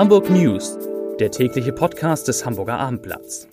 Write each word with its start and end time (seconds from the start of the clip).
Hamburg 0.00 0.30
News, 0.30 0.78
der 1.18 1.30
tägliche 1.30 1.74
Podcast 1.74 2.26
des 2.26 2.46
Hamburger 2.46 2.78
Abendblatts. 2.78 3.46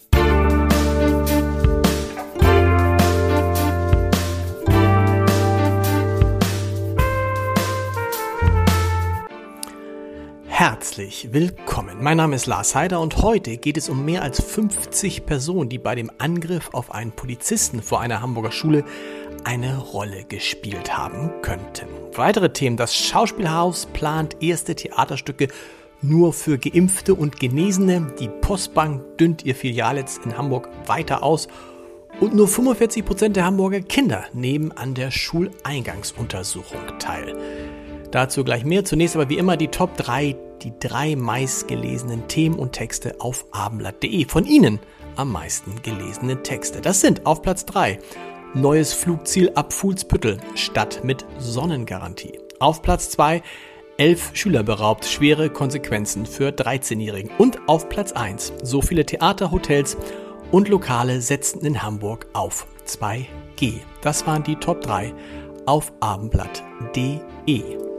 Herzlich 10.46 11.34
willkommen. 11.34 12.02
Mein 12.02 12.16
Name 12.16 12.38
ist 12.38 12.46
Lars 12.46 12.74
Heider 12.76 13.02
und 13.02 13.18
heute 13.18 13.58
geht 13.58 13.76
es 13.76 13.90
um 13.90 14.06
mehr 14.06 14.22
als 14.22 14.42
50 14.42 15.26
Personen, 15.26 15.68
die 15.68 15.80
bei 15.80 15.96
dem 15.96 16.10
Angriff 16.18 16.70
auf 16.72 16.92
einen 16.94 17.12
Polizisten 17.12 17.82
vor 17.82 18.00
einer 18.00 18.22
Hamburger 18.22 18.54
Schule 18.54 18.86
eine 19.44 19.78
Rolle 19.78 20.24
gespielt 20.24 20.98
haben 20.98 21.42
könnten. 21.42 21.88
Weitere 22.14 22.54
Themen. 22.54 22.78
Das 22.78 22.96
Schauspielhaus 22.96 23.86
plant 23.88 24.42
erste 24.42 24.76
Theaterstücke 24.76 25.50
nur 26.02 26.34
für 26.34 26.58
Geimpfte 26.58 27.16
und 27.16 27.40
Genesene. 27.40 28.14
Die 28.20 28.30
Postbank 28.30 29.18
dünnt 29.18 29.46
ihr 29.46 29.56
Filialnetz 29.56 30.20
in 30.24 30.38
Hamburg 30.38 30.70
weiter 30.86 31.24
aus. 31.24 31.48
Und 32.20 32.34
nur 32.34 32.48
45 32.48 33.06
Prozent 33.06 33.36
der 33.36 33.46
Hamburger 33.46 33.82
Kinder 33.82 34.26
nehmen 34.34 34.72
an 34.72 34.94
der 34.94 35.12
Schuleingangsuntersuchung 35.12 37.00
teil. 37.00 37.36
Dazu 38.12 38.44
gleich 38.44 38.66
mehr. 38.66 38.86
Zunächst 38.86 39.16
aber 39.16 39.30
wie 39.30 39.38
immer 39.38 39.58
die 39.58 39.68
Top 39.68 39.96
3 39.98 40.36
die 40.64 40.74
drei 40.80 41.16
meistgelesenen 41.16 42.28
Themen 42.28 42.58
und 42.58 42.72
Texte 42.72 43.16
auf 43.20 43.46
abendblatt.de. 43.52 44.26
Von 44.26 44.46
Ihnen 44.46 44.80
am 45.16 45.32
meisten 45.32 45.82
gelesene 45.84 46.42
Texte. 46.42 46.82
Das 46.82 47.02
sind 47.02 47.26
auf 47.26 47.42
Platz 47.42 47.66
3 47.66 48.00
Neues 48.54 48.94
Flugziel 48.94 49.52
ab 49.56 49.74
Fuhlsbüttel, 49.74 50.40
Stadt 50.56 51.04
mit 51.04 51.26
Sonnengarantie. 51.38 52.40
Auf 52.60 52.82
Platz 52.82 53.10
2 53.12 53.44
Elf 53.98 54.30
Schüler 54.36 54.62
beraubt, 54.62 55.06
schwere 55.06 55.50
Konsequenzen 55.50 56.28
für 56.28 56.50
13-Jährigen. 56.50 57.32
Und 57.40 57.58
auf 57.68 57.90
Platz 57.90 58.12
1 58.12 58.54
so 58.62 58.82
viele 58.82 59.06
Theater, 59.06 59.50
Hotels 59.50 59.98
und 60.52 60.70
Lokale 60.70 61.20
setzten 61.20 61.66
in 61.66 61.82
Hamburg 61.82 62.28
auf 62.34 62.68
2G. 62.86 63.80
Das 64.02 64.28
waren 64.28 64.44
die 64.44 64.56
Top 64.56 64.82
3 64.82 65.14
auf 65.66 65.92
abendblatt.de. 66.00 67.97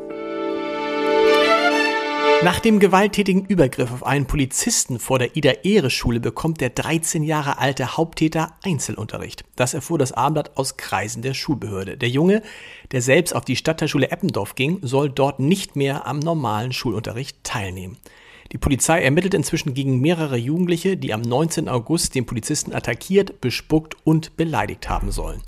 Nach 2.44 2.60
dem 2.60 2.78
gewalttätigen 2.78 3.46
Übergriff 3.46 3.90
auf 3.90 4.06
einen 4.06 4.26
Polizisten 4.26 5.00
vor 5.00 5.18
der 5.18 5.34
Ida-Ehre-Schule 5.34 6.20
bekommt 6.20 6.60
der 6.60 6.70
13 6.70 7.24
Jahre 7.24 7.58
alte 7.58 7.96
Haupttäter 7.96 8.54
Einzelunterricht. 8.62 9.44
Das 9.56 9.74
erfuhr 9.74 9.98
das 9.98 10.12
Abendblatt 10.12 10.56
aus 10.56 10.76
Kreisen 10.76 11.20
der 11.20 11.34
Schulbehörde. 11.34 11.96
Der 11.96 12.08
Junge, 12.08 12.42
der 12.92 13.02
selbst 13.02 13.34
auf 13.34 13.44
die 13.44 13.56
Stadtteilschule 13.56 14.12
Eppendorf 14.12 14.54
ging, 14.54 14.78
soll 14.82 15.10
dort 15.10 15.40
nicht 15.40 15.74
mehr 15.74 16.06
am 16.06 16.20
normalen 16.20 16.72
Schulunterricht 16.72 17.42
teilnehmen. 17.42 17.98
Die 18.52 18.58
Polizei 18.58 19.02
ermittelt 19.02 19.34
inzwischen 19.34 19.74
gegen 19.74 20.00
mehrere 20.00 20.36
Jugendliche, 20.36 20.96
die 20.96 21.12
am 21.12 21.22
19. 21.22 21.68
August 21.68 22.14
den 22.14 22.24
Polizisten 22.24 22.72
attackiert, 22.72 23.40
bespuckt 23.40 23.96
und 24.04 24.36
beleidigt 24.36 24.88
haben 24.88 25.10
sollen. 25.10 25.42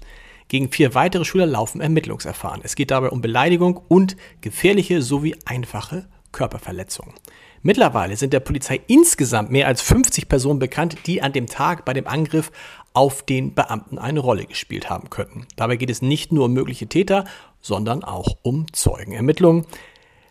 Gegen 0.49 0.73
vier 0.73 0.93
weitere 0.97 1.25
Schüler 1.25 1.47
laufen 1.47 1.81
Ermittlungsverfahren. 1.81 2.63
Es 2.65 2.75
geht 2.75 2.91
dabei 2.91 3.11
um 3.11 3.21
Beleidigung 3.21 3.81
und 3.87 4.17
gefährliche 4.41 5.03
sowie 5.03 5.37
einfache 5.45 6.09
Körperverletzungen. 6.33 7.15
Mittlerweile 7.63 8.17
sind 8.17 8.33
der 8.33 8.41
Polizei 8.41 8.81
insgesamt 8.87 9.51
mehr 9.51 9.67
als 9.67 9.83
50 9.83 10.29
Personen 10.29 10.59
bekannt, 10.59 10.97
die 11.07 11.21
an 11.21 11.33
dem 11.33 11.47
Tag 11.47 11.85
bei 11.85 11.93
dem 11.93 12.07
Angriff 12.07 12.51
auf 12.95 13.23
den 13.23 13.55
Beamten 13.55 13.99
eine 13.99 14.21
Rolle 14.21 14.47
gespielt 14.47 14.89
haben 14.89 15.11
könnten. 15.11 15.47
Dabei 15.57 15.77
geht 15.77 15.91
es 15.91 16.03
nicht 16.03 16.33
nur 16.33 16.47
um 16.47 16.53
mögliche 16.53 16.87
Täter, 16.87 17.25
sondern 17.61 18.03
auch 18.03 18.39
um 18.43 18.67
Zeugenermittlungen. 18.73 19.67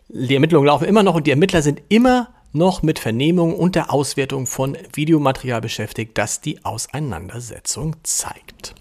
Die 0.10 0.34
Ermittlungen 0.34 0.66
laufen 0.66 0.88
immer 0.88 1.04
noch 1.04 1.16
und 1.16 1.28
die 1.28 1.32
Ermittler 1.32 1.62
sind 1.62 1.84
immer 1.90 2.30
noch 2.52 2.82
mit 2.82 2.98
Vernehmung 2.98 3.56
und 3.56 3.76
der 3.76 3.94
Auswertung 3.94 4.48
von 4.48 4.76
Videomaterial 4.94 5.62
beschäftigt, 5.62 6.18
das 6.18 6.42
die 6.42 6.66
Auseinandersetzung 6.66 7.96
zeigt. 8.04 8.74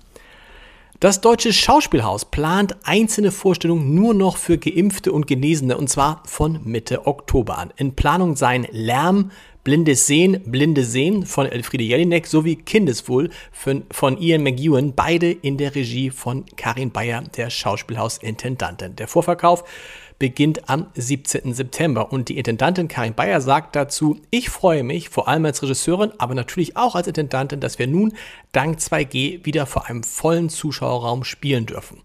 Das 1.00 1.20
Deutsche 1.20 1.52
Schauspielhaus 1.52 2.24
plant 2.24 2.74
einzelne 2.82 3.30
Vorstellungen 3.30 3.94
nur 3.94 4.14
noch 4.14 4.36
für 4.36 4.58
Geimpfte 4.58 5.12
und 5.12 5.28
Genesene 5.28 5.78
und 5.78 5.88
zwar 5.88 6.24
von 6.26 6.58
Mitte 6.64 7.06
Oktober 7.06 7.56
an. 7.56 7.72
In 7.76 7.94
Planung 7.94 8.34
seien 8.34 8.66
Lärm, 8.72 9.30
Blindes 9.64 10.06
Sehen, 10.06 10.40
Blinde 10.46 10.84
Sehen 10.84 11.26
von 11.26 11.46
Elfriede 11.46 11.84
Jelinek 11.84 12.26
sowie 12.26 12.56
Kindeswohl 12.56 13.30
von 13.52 14.18
Ian 14.18 14.42
McEwan, 14.42 14.94
beide 14.94 15.30
in 15.30 15.58
der 15.58 15.74
Regie 15.74 16.10
von 16.10 16.44
Karin 16.56 16.90
Bayer, 16.90 17.22
der 17.36 17.50
Schauspielhausintendantin. 17.50 18.96
Der 18.96 19.08
Vorverkauf 19.08 19.64
beginnt 20.18 20.68
am 20.68 20.86
17. 20.94 21.54
September. 21.54 22.12
Und 22.12 22.28
die 22.28 22.38
Intendantin 22.38 22.88
Karin 22.88 23.14
Bayer 23.14 23.40
sagt 23.40 23.76
dazu, 23.76 24.20
ich 24.30 24.50
freue 24.50 24.82
mich, 24.82 25.08
vor 25.08 25.28
allem 25.28 25.44
als 25.44 25.62
Regisseurin, 25.62 26.12
aber 26.18 26.34
natürlich 26.34 26.76
auch 26.76 26.94
als 26.94 27.06
Intendantin, 27.06 27.60
dass 27.60 27.78
wir 27.78 27.86
nun 27.86 28.14
dank 28.52 28.78
2G 28.78 29.44
wieder 29.44 29.66
vor 29.66 29.86
einem 29.86 30.02
vollen 30.02 30.48
Zuschauerraum 30.48 31.24
spielen 31.24 31.66
dürfen. 31.66 32.02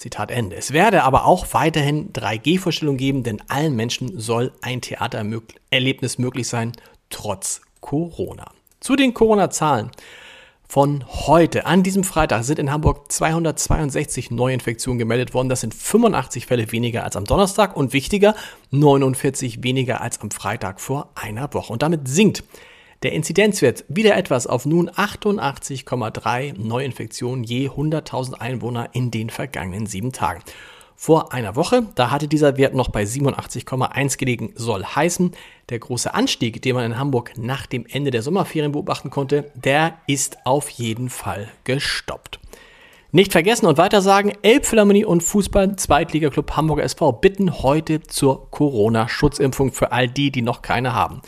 Zitat 0.00 0.30
Ende. 0.30 0.56
Es 0.56 0.72
werde 0.72 1.02
aber 1.02 1.26
auch 1.26 1.48
weiterhin 1.52 2.10
3G-Vorstellungen 2.14 2.96
geben, 2.96 3.22
denn 3.22 3.42
allen 3.48 3.76
Menschen 3.76 4.18
soll 4.18 4.50
ein 4.62 4.80
Theatererlebnis 4.80 6.16
möglich 6.16 6.48
sein, 6.48 6.72
trotz 7.10 7.60
Corona. 7.82 8.50
Zu 8.80 8.96
den 8.96 9.12
Corona-Zahlen 9.12 9.90
von 10.66 11.04
heute. 11.06 11.66
An 11.66 11.82
diesem 11.82 12.02
Freitag 12.02 12.44
sind 12.44 12.58
in 12.58 12.70
Hamburg 12.70 13.12
262 13.12 14.30
Neuinfektionen 14.30 14.98
gemeldet 14.98 15.34
worden. 15.34 15.50
Das 15.50 15.60
sind 15.60 15.74
85 15.74 16.46
Fälle 16.46 16.72
weniger 16.72 17.04
als 17.04 17.16
am 17.16 17.26
Donnerstag 17.26 17.76
und 17.76 17.92
wichtiger, 17.92 18.34
49 18.70 19.62
weniger 19.62 20.00
als 20.00 20.18
am 20.22 20.30
Freitag 20.30 20.80
vor 20.80 21.10
einer 21.14 21.52
Woche. 21.52 21.74
Und 21.74 21.82
damit 21.82 22.08
sinkt 22.08 22.42
der 23.02 23.12
Inzidenzwert 23.12 23.84
wieder 23.88 24.16
etwas 24.16 24.46
auf 24.46 24.66
nun 24.66 24.90
88,3 24.90 26.58
Neuinfektionen 26.58 27.44
je 27.44 27.68
100.000 27.68 28.34
Einwohner 28.34 28.90
in 28.92 29.10
den 29.10 29.30
vergangenen 29.30 29.86
sieben 29.86 30.12
Tagen 30.12 30.42
vor 30.96 31.32
einer 31.32 31.56
Woche. 31.56 31.86
Da 31.94 32.10
hatte 32.10 32.28
dieser 32.28 32.58
Wert 32.58 32.74
noch 32.74 32.90
bei 32.90 33.04
87,1 33.04 34.18
gelegen. 34.18 34.52
Soll 34.54 34.84
heißen, 34.84 35.32
der 35.70 35.78
große 35.78 36.12
Anstieg, 36.12 36.60
den 36.60 36.74
man 36.74 36.84
in 36.84 36.98
Hamburg 36.98 37.32
nach 37.38 37.64
dem 37.64 37.86
Ende 37.86 38.10
der 38.10 38.20
Sommerferien 38.20 38.72
beobachten 38.72 39.08
konnte, 39.08 39.50
der 39.54 39.94
ist 40.06 40.36
auf 40.44 40.68
jeden 40.68 41.08
Fall 41.08 41.48
gestoppt. 41.64 42.38
Nicht 43.12 43.32
vergessen 43.32 43.64
und 43.64 43.78
weiter 43.78 44.02
sagen, 44.02 44.34
Elbphilharmonie 44.42 45.06
und 45.06 45.22
Fußball-Zweitligaklub 45.22 46.54
Hamburger 46.54 46.84
SV 46.84 47.12
bitten 47.12 47.62
heute 47.62 48.02
zur 48.02 48.50
Corona-Schutzimpfung 48.50 49.72
für 49.72 49.92
all 49.92 50.06
die, 50.06 50.30
die 50.30 50.42
noch 50.42 50.60
keine 50.60 50.94
haben. 50.94 51.22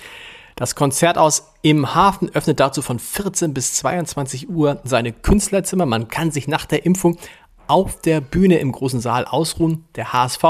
Das 0.62 0.76
Konzert 0.76 1.18
aus 1.18 1.54
im 1.62 1.92
Hafen 1.92 2.30
öffnet 2.32 2.60
dazu 2.60 2.82
von 2.82 3.00
14 3.00 3.52
bis 3.52 3.74
22 3.74 4.48
Uhr 4.48 4.80
seine 4.84 5.12
Künstlerzimmer. 5.12 5.86
Man 5.86 6.06
kann 6.06 6.30
sich 6.30 6.46
nach 6.46 6.66
der 6.66 6.86
Impfung 6.86 7.18
auf 7.66 8.00
der 8.00 8.20
Bühne 8.20 8.58
im 8.58 8.70
großen 8.70 9.00
Saal 9.00 9.24
ausruhen. 9.24 9.86
Der 9.96 10.12
HSV 10.12 10.44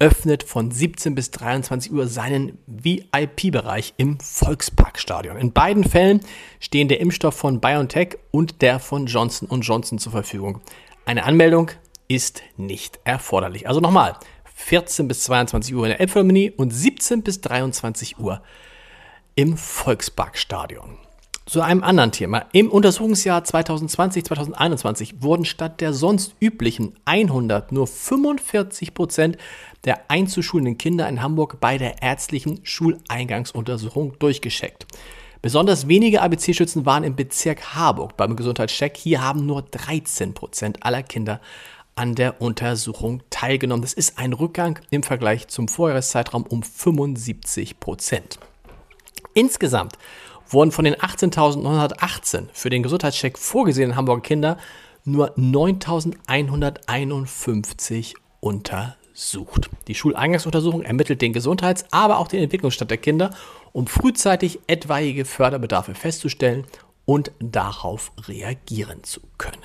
öffnet 0.00 0.42
von 0.42 0.70
17 0.70 1.14
bis 1.14 1.30
23 1.30 1.90
Uhr 1.90 2.08
seinen 2.08 2.58
VIP-Bereich 2.66 3.94
im 3.96 4.20
Volksparkstadion. 4.20 5.38
In 5.38 5.54
beiden 5.54 5.84
Fällen 5.84 6.20
stehen 6.60 6.88
der 6.88 7.00
Impfstoff 7.00 7.34
von 7.34 7.58
BioNTech 7.58 8.18
und 8.30 8.60
der 8.60 8.78
von 8.78 9.06
Johnson 9.06 9.48
Johnson 9.62 9.98
zur 9.98 10.12
Verfügung. 10.12 10.60
Eine 11.06 11.24
Anmeldung 11.24 11.70
ist 12.06 12.42
nicht 12.58 13.00
erforderlich. 13.04 13.66
Also 13.66 13.80
nochmal, 13.80 14.18
14 14.56 15.08
bis 15.08 15.22
22 15.22 15.74
Uhr 15.74 15.84
in 15.84 15.88
der 15.92 16.00
Elbphilharmonie 16.00 16.50
und 16.50 16.70
17 16.70 17.22
bis 17.22 17.40
23 17.40 18.18
Uhr 18.18 18.42
im 19.38 19.56
Volksparkstadion. 19.56 20.98
Zu 21.46 21.60
einem 21.60 21.84
anderen 21.84 22.10
Thema. 22.10 22.46
Im 22.50 22.72
Untersuchungsjahr 22.72 23.42
2020-2021 23.42 25.22
wurden 25.22 25.44
statt 25.44 25.80
der 25.80 25.92
sonst 25.92 26.34
üblichen 26.40 26.96
100 27.04 27.70
nur 27.70 27.86
45 27.86 28.94
Prozent 28.94 29.38
der 29.84 30.10
einzuschulenden 30.10 30.76
Kinder 30.76 31.08
in 31.08 31.22
Hamburg 31.22 31.60
bei 31.60 31.78
der 31.78 32.02
ärztlichen 32.02 32.58
Schuleingangsuntersuchung 32.64 34.18
durchgescheckt. 34.18 34.88
Besonders 35.40 35.86
wenige 35.86 36.20
ABC-Schützen 36.20 36.84
waren 36.84 37.04
im 37.04 37.14
Bezirk 37.14 37.76
Harburg 37.76 38.16
beim 38.16 38.34
Gesundheitscheck. 38.34 38.96
Hier 38.96 39.22
haben 39.22 39.46
nur 39.46 39.62
13 39.62 40.34
Prozent 40.34 40.84
aller 40.84 41.04
Kinder 41.04 41.40
an 41.94 42.16
der 42.16 42.42
Untersuchung 42.42 43.22
teilgenommen. 43.30 43.82
Das 43.82 43.92
ist 43.92 44.18
ein 44.18 44.32
Rückgang 44.32 44.80
im 44.90 45.04
Vergleich 45.04 45.46
zum 45.46 45.68
Vorjahreszeitraum 45.68 46.42
um 46.42 46.64
75 46.64 47.78
Prozent. 47.78 48.40
Insgesamt 49.38 49.96
wurden 50.48 50.72
von 50.72 50.84
den 50.84 50.96
18.918 50.96 52.48
für 52.52 52.70
den 52.70 52.82
Gesundheitscheck 52.82 53.38
vorgesehenen 53.38 53.94
Hamburger 53.94 54.22
Kinder 54.22 54.58
nur 55.04 55.38
9.151 55.38 58.14
untersucht. 58.40 59.70
Die 59.86 59.94
Schuleingangsuntersuchung 59.94 60.82
ermittelt 60.82 61.22
den 61.22 61.32
Gesundheits-, 61.32 61.84
aber 61.92 62.18
auch 62.18 62.26
den 62.26 62.42
Entwicklungsstand 62.42 62.90
der 62.90 62.98
Kinder, 62.98 63.30
um 63.70 63.86
frühzeitig 63.86 64.58
etwaige 64.66 65.24
Förderbedarfe 65.24 65.94
festzustellen 65.94 66.64
und 67.04 67.30
darauf 67.38 68.10
reagieren 68.26 69.04
zu 69.04 69.20
können. 69.38 69.57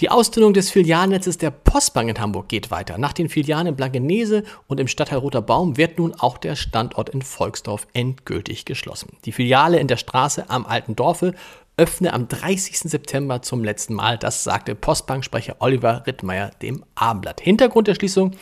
Die 0.00 0.10
Ausdünnung 0.10 0.52
des 0.52 0.70
Filialnetzes 0.70 1.38
der 1.38 1.50
Postbank 1.50 2.10
in 2.10 2.20
Hamburg 2.20 2.50
geht 2.50 2.70
weiter. 2.70 2.98
Nach 2.98 3.14
den 3.14 3.30
Filialen 3.30 3.68
in 3.68 3.76
Blankenese 3.76 4.44
und 4.66 4.78
im 4.78 4.88
Stadtteil 4.88 5.20
Roter 5.20 5.40
Baum 5.40 5.78
wird 5.78 5.96
nun 5.96 6.12
auch 6.12 6.36
der 6.36 6.54
Standort 6.54 7.08
in 7.08 7.22
Volksdorf 7.22 7.86
endgültig 7.94 8.66
geschlossen. 8.66 9.16
Die 9.24 9.32
Filiale 9.32 9.78
in 9.78 9.88
der 9.88 9.96
Straße 9.96 10.50
am 10.50 10.66
Alten 10.66 10.96
Dorfe 10.96 11.32
öffne 11.78 12.12
am 12.12 12.28
30. 12.28 12.78
September 12.80 13.40
zum 13.40 13.64
letzten 13.64 13.94
Mal. 13.94 14.18
Das 14.18 14.44
sagte 14.44 14.74
Postbanksprecher 14.74 15.56
Oliver 15.60 16.06
Rittmeier 16.06 16.50
dem 16.60 16.84
Abendblatt. 16.94 17.40
Hintergrund 17.40 17.88
der 17.88 17.94
Schließung 17.94 18.32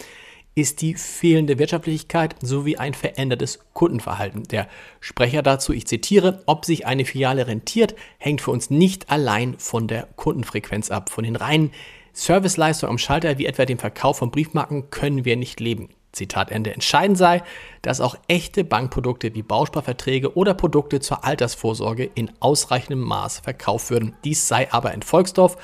ist 0.54 0.82
die 0.82 0.94
fehlende 0.94 1.58
Wirtschaftlichkeit 1.58 2.36
sowie 2.40 2.76
ein 2.76 2.94
verändertes 2.94 3.58
Kundenverhalten. 3.72 4.44
Der 4.44 4.68
Sprecher 5.00 5.42
dazu, 5.42 5.72
ich 5.72 5.86
zitiere, 5.86 6.42
ob 6.46 6.64
sich 6.64 6.86
eine 6.86 7.04
Filiale 7.04 7.46
rentiert, 7.46 7.94
hängt 8.18 8.40
für 8.40 8.52
uns 8.52 8.70
nicht 8.70 9.10
allein 9.10 9.58
von 9.58 9.88
der 9.88 10.06
Kundenfrequenz 10.16 10.90
ab. 10.90 11.10
Von 11.10 11.24
den 11.24 11.36
reinen 11.36 11.72
Serviceleistungen 12.12 12.92
am 12.92 12.98
Schalter, 12.98 13.38
wie 13.38 13.46
etwa 13.46 13.64
dem 13.64 13.78
Verkauf 13.78 14.18
von 14.18 14.30
Briefmarken, 14.30 14.90
können 14.90 15.24
wir 15.24 15.36
nicht 15.36 15.58
leben. 15.58 15.88
Zitat 16.12 16.52
Ende. 16.52 16.72
Entscheidend 16.72 17.18
sei, 17.18 17.42
dass 17.82 18.00
auch 18.00 18.16
echte 18.28 18.62
Bankprodukte 18.62 19.34
wie 19.34 19.42
Bausparverträge 19.42 20.36
oder 20.36 20.54
Produkte 20.54 21.00
zur 21.00 21.24
Altersvorsorge 21.24 22.08
in 22.14 22.30
ausreichendem 22.38 23.00
Maß 23.00 23.40
verkauft 23.40 23.90
würden. 23.90 24.14
Dies 24.22 24.46
sei 24.46 24.70
aber 24.72 24.94
in 24.94 25.02
Volksdorf 25.02 25.56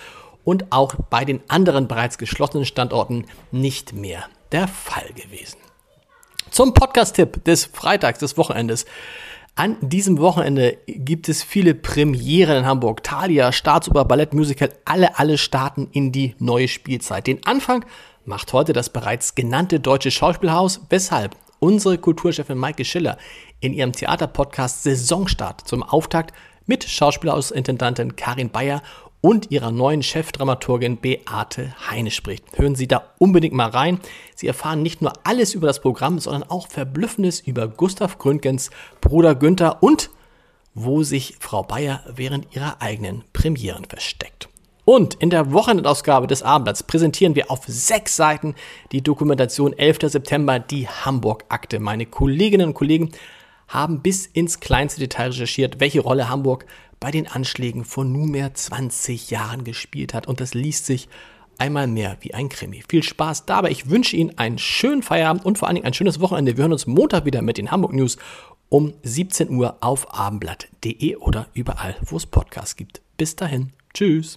und 0.42 0.72
auch 0.72 0.96
bei 1.08 1.24
den 1.24 1.40
anderen 1.46 1.86
bereits 1.86 2.18
geschlossenen 2.18 2.66
Standorten 2.66 3.26
nicht 3.52 3.92
mehr 3.92 4.24
der 4.52 4.68
Fall 4.68 5.10
gewesen. 5.14 5.58
Zum 6.50 6.74
Podcast-Tipp 6.74 7.44
des 7.44 7.66
Freitags, 7.66 8.18
des 8.18 8.36
Wochenendes. 8.36 8.86
An 9.54 9.76
diesem 9.80 10.18
Wochenende 10.18 10.78
gibt 10.86 11.28
es 11.28 11.42
viele 11.42 11.74
Premieren 11.74 12.58
in 12.58 12.66
Hamburg. 12.66 13.02
Thalia, 13.04 13.52
Staatsoper, 13.52 14.04
Ballettmusical, 14.04 14.70
alle, 14.84 15.18
alle 15.18 15.38
starten 15.38 15.88
in 15.92 16.12
die 16.12 16.34
neue 16.38 16.68
Spielzeit. 16.68 17.26
Den 17.26 17.44
Anfang 17.46 17.84
macht 18.24 18.52
heute 18.52 18.72
das 18.72 18.90
bereits 18.90 19.34
genannte 19.34 19.80
Deutsche 19.80 20.10
Schauspielhaus, 20.10 20.80
weshalb 20.88 21.36
unsere 21.58 21.98
Kulturchefin 21.98 22.58
Maike 22.58 22.84
Schiller 22.84 23.18
in 23.60 23.72
ihrem 23.72 23.92
Theaterpodcast 23.92 24.82
Saisonstart 24.82 25.68
zum 25.68 25.82
Auftakt 25.82 26.34
mit 26.66 26.84
Schauspielhausintendantin 26.84 28.16
Karin 28.16 28.50
Bayer 28.50 28.82
und 29.20 29.50
ihrer 29.50 29.70
neuen 29.70 30.02
Chefdramaturgin 30.02 30.96
Beate 30.96 31.74
Heine 31.88 32.10
spricht. 32.10 32.44
Hören 32.56 32.74
Sie 32.74 32.88
da 32.88 33.04
unbedingt 33.18 33.54
mal 33.54 33.70
rein. 33.70 34.00
Sie 34.34 34.46
erfahren 34.46 34.82
nicht 34.82 35.02
nur 35.02 35.12
alles 35.24 35.54
über 35.54 35.66
das 35.66 35.80
Programm, 35.80 36.18
sondern 36.18 36.44
auch 36.44 36.68
Verblüffendes 36.68 37.40
über 37.40 37.68
Gustav 37.68 38.18
Gründgens 38.18 38.70
Bruder 39.00 39.34
Günther 39.34 39.82
und 39.82 40.10
wo 40.74 41.02
sich 41.02 41.36
Frau 41.40 41.62
Bayer 41.62 42.02
während 42.14 42.54
ihrer 42.54 42.80
eigenen 42.80 43.24
Premieren 43.32 43.84
versteckt. 43.84 44.48
Und 44.84 45.14
in 45.14 45.30
der 45.30 45.52
Wochenendausgabe 45.52 46.26
des 46.26 46.42
Abendblatts 46.42 46.82
präsentieren 46.82 47.34
wir 47.34 47.50
auf 47.50 47.64
sechs 47.66 48.16
Seiten 48.16 48.54
die 48.92 49.02
Dokumentation 49.02 49.72
11. 49.72 49.98
September, 50.10 50.58
die 50.58 50.88
Hamburg-Akte. 50.88 51.78
Meine 51.78 52.06
Kolleginnen 52.06 52.68
und 52.68 52.74
Kollegen 52.74 53.10
haben 53.70 54.02
bis 54.02 54.26
ins 54.26 54.60
kleinste 54.60 55.00
Detail 55.00 55.28
recherchiert, 55.28 55.80
welche 55.80 56.00
Rolle 56.00 56.28
Hamburg 56.28 56.66
bei 56.98 57.10
den 57.10 57.26
Anschlägen 57.26 57.84
vor 57.84 58.04
nunmehr 58.04 58.52
20 58.52 59.30
Jahren 59.30 59.64
gespielt 59.64 60.12
hat. 60.12 60.26
Und 60.26 60.40
das 60.40 60.52
liest 60.54 60.84
sich 60.86 61.08
einmal 61.56 61.86
mehr 61.86 62.16
wie 62.20 62.34
ein 62.34 62.48
Krimi. 62.48 62.82
Viel 62.88 63.02
Spaß 63.02 63.46
dabei. 63.46 63.70
Ich 63.70 63.88
wünsche 63.88 64.16
Ihnen 64.16 64.36
einen 64.38 64.58
schönen 64.58 65.02
Feierabend 65.02 65.44
und 65.44 65.56
vor 65.56 65.68
allen 65.68 65.76
Dingen 65.76 65.86
ein 65.86 65.94
schönes 65.94 66.20
Wochenende. 66.20 66.56
Wir 66.56 66.62
hören 66.62 66.72
uns 66.72 66.86
Montag 66.86 67.24
wieder 67.24 67.42
mit 67.42 67.58
den 67.58 67.70
Hamburg 67.70 67.92
News 67.92 68.18
um 68.68 68.92
17 69.02 69.50
Uhr 69.50 69.78
auf 69.80 70.12
abendblatt.de 70.14 71.16
oder 71.16 71.46
überall, 71.54 71.96
wo 72.02 72.16
es 72.16 72.26
Podcasts 72.26 72.76
gibt. 72.76 73.00
Bis 73.16 73.36
dahin. 73.36 73.72
Tschüss. 73.94 74.36